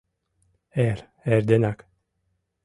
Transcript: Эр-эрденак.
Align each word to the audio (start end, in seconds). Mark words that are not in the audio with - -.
Эр-эрденак. 0.87 1.79